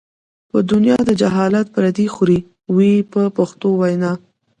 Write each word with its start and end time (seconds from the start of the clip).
په 0.49 0.57
دنیا 0.71 0.97
د 1.07 1.11
جهالت 1.21 1.67
پردې 1.75 2.05
خورې 2.13 2.39
وې 2.75 2.93
په 3.11 3.21
پښتو 3.37 3.69
وینا. 3.81 4.11